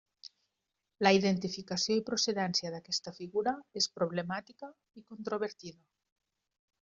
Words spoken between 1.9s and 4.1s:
i procedència d'aquesta figura és